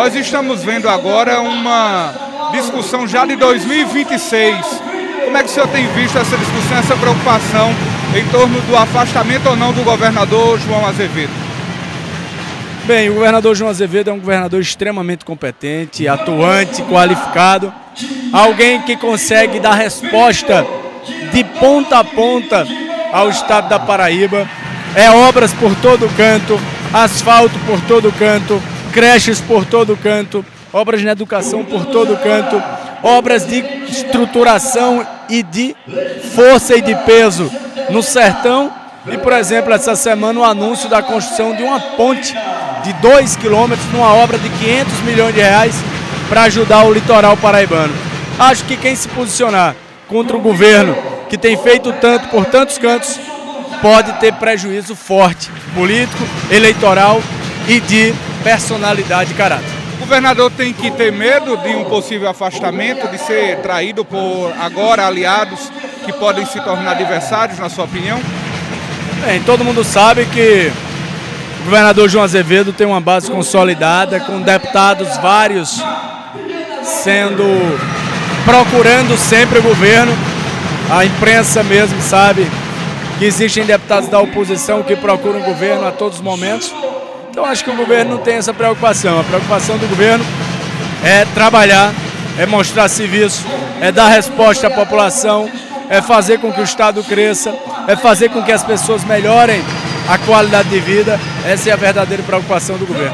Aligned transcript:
Nós 0.00 0.14
estamos 0.14 0.64
vendo 0.64 0.88
agora 0.88 1.42
uma 1.42 2.14
discussão 2.52 3.06
já 3.06 3.26
de 3.26 3.36
2026. 3.36 4.56
Como 5.26 5.36
é 5.36 5.42
que 5.42 5.50
o 5.50 5.52
senhor 5.52 5.68
tem 5.68 5.86
visto 5.88 6.16
essa 6.16 6.38
discussão, 6.38 6.78
essa 6.78 6.96
preocupação 6.96 7.70
em 8.16 8.26
torno 8.30 8.58
do 8.62 8.78
afastamento 8.78 9.50
ou 9.50 9.56
não 9.56 9.74
do 9.74 9.82
governador 9.82 10.58
João 10.58 10.86
Azevedo? 10.86 11.30
Bem, 12.86 13.10
o 13.10 13.14
governador 13.14 13.54
João 13.54 13.68
Azevedo 13.68 14.08
é 14.08 14.12
um 14.14 14.20
governador 14.20 14.62
extremamente 14.62 15.22
competente, 15.22 16.08
atuante, 16.08 16.80
qualificado, 16.84 17.70
alguém 18.32 18.80
que 18.80 18.96
consegue 18.96 19.60
dar 19.60 19.74
resposta 19.74 20.66
de 21.30 21.44
ponta 21.44 21.98
a 21.98 22.04
ponta 22.04 22.66
ao 23.12 23.28
estado 23.28 23.68
da 23.68 23.78
Paraíba. 23.78 24.48
É 24.94 25.10
obras 25.10 25.52
por 25.52 25.74
todo 25.76 26.08
canto, 26.16 26.58
asfalto 26.90 27.58
por 27.66 27.78
todo 27.82 28.10
canto, 28.12 28.60
creches 28.92 29.40
por 29.40 29.64
todo 29.64 29.96
canto, 29.96 30.44
obras 30.72 31.02
na 31.02 31.12
educação 31.12 31.64
por 31.64 31.86
todo 31.86 32.16
canto, 32.16 32.62
obras 33.02 33.46
de 33.46 33.58
estruturação 33.88 35.06
e 35.28 35.42
de 35.42 35.74
força 36.34 36.76
e 36.76 36.82
de 36.82 36.94
peso 36.94 37.50
no 37.90 38.02
sertão. 38.02 38.72
E, 39.06 39.16
por 39.16 39.32
exemplo, 39.32 39.72
essa 39.72 39.96
semana 39.96 40.40
o 40.40 40.44
anúncio 40.44 40.88
da 40.88 41.02
construção 41.02 41.54
de 41.54 41.62
uma 41.62 41.80
ponte 41.80 42.34
de 42.82 42.92
2 42.94 43.36
quilômetros 43.36 43.86
numa 43.92 44.12
obra 44.14 44.38
de 44.38 44.48
500 44.48 45.00
milhões 45.02 45.34
de 45.34 45.40
reais 45.40 45.74
para 46.28 46.42
ajudar 46.42 46.84
o 46.84 46.92
litoral 46.92 47.36
paraibano. 47.36 47.92
Acho 48.38 48.64
que 48.64 48.76
quem 48.76 48.94
se 48.94 49.08
posicionar 49.08 49.74
contra 50.08 50.36
o 50.36 50.40
governo 50.40 50.96
que 51.28 51.38
tem 51.38 51.56
feito 51.56 51.92
tanto 51.94 52.28
por 52.28 52.44
tantos 52.46 52.78
cantos 52.78 53.18
pode 53.80 54.12
ter 54.14 54.32
prejuízo 54.34 54.94
forte 54.94 55.50
político, 55.74 56.22
eleitoral 56.50 57.22
e 57.68 57.80
de 57.80 58.14
personalidade 58.42 59.32
e 59.32 59.34
caráter. 59.34 59.68
O 59.96 60.00
governador 60.00 60.50
tem 60.50 60.72
que 60.72 60.90
ter 60.90 61.12
medo 61.12 61.56
de 61.58 61.68
um 61.70 61.84
possível 61.84 62.28
afastamento, 62.28 63.06
de 63.08 63.18
ser 63.18 63.58
traído 63.58 64.04
por 64.04 64.52
agora 64.58 65.06
aliados 65.06 65.70
que 66.04 66.12
podem 66.12 66.46
se 66.46 66.58
tornar 66.60 66.92
adversários, 66.92 67.58
na 67.58 67.68
sua 67.68 67.84
opinião? 67.84 68.18
Bem, 69.24 69.42
todo 69.42 69.64
mundo 69.64 69.84
sabe 69.84 70.24
que 70.24 70.72
o 71.60 71.64
governador 71.64 72.08
João 72.08 72.24
Azevedo 72.24 72.72
tem 72.72 72.86
uma 72.86 73.00
base 73.00 73.30
consolidada, 73.30 74.18
com 74.20 74.40
deputados 74.40 75.16
vários 75.18 75.82
sendo 76.82 77.44
procurando 78.44 79.16
sempre 79.16 79.58
o 79.58 79.62
governo. 79.62 80.12
A 80.90 81.04
imprensa 81.04 81.62
mesmo 81.62 82.00
sabe 82.00 82.46
que 83.18 83.24
existem 83.24 83.64
deputados 83.64 84.08
da 84.08 84.18
oposição 84.18 84.82
que 84.82 84.96
procuram 84.96 85.40
o 85.40 85.44
governo 85.44 85.86
a 85.86 85.92
todos 85.92 86.16
os 86.16 86.24
momentos. 86.24 86.74
Então 87.40 87.50
acho 87.50 87.64
que 87.64 87.70
o 87.70 87.74
governo 87.74 88.16
não 88.16 88.18
tem 88.18 88.34
essa 88.34 88.52
preocupação. 88.52 89.18
A 89.18 89.24
preocupação 89.24 89.78
do 89.78 89.88
governo 89.88 90.22
é 91.02 91.24
trabalhar, 91.32 91.90
é 92.36 92.44
mostrar 92.44 92.86
serviço, 92.86 93.46
é 93.80 93.90
dar 93.90 94.08
resposta 94.08 94.66
à 94.66 94.70
população, 94.70 95.50
é 95.88 96.02
fazer 96.02 96.38
com 96.38 96.52
que 96.52 96.60
o 96.60 96.64
Estado 96.64 97.02
cresça, 97.02 97.54
é 97.88 97.96
fazer 97.96 98.28
com 98.28 98.42
que 98.42 98.52
as 98.52 98.62
pessoas 98.62 99.04
melhorem 99.04 99.64
a 100.06 100.18
qualidade 100.18 100.68
de 100.68 100.80
vida. 100.80 101.18
Essa 101.46 101.70
é 101.70 101.72
a 101.72 101.76
verdadeira 101.76 102.22
preocupação 102.22 102.76
do 102.76 102.84
governo. 102.84 103.08